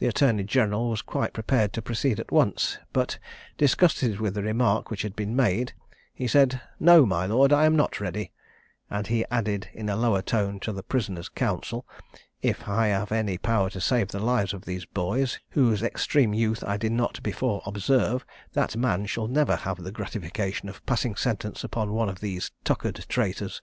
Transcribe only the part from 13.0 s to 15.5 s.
any power to save the lives of these boys,